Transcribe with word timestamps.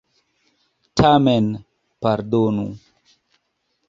Tamen, 0.97 1.45
pardonu. 2.01 2.65